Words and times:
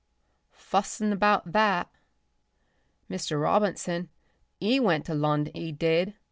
"Fussin' 0.53 1.13
about 1.13 1.53
thea." 1.53 1.85
"Mr. 3.07 3.39
Robinson, 3.39 4.09
'e 4.59 4.79
went 4.79 5.05
to 5.05 5.13
Lon', 5.13 5.51
'e 5.53 5.71
did. 5.71 6.15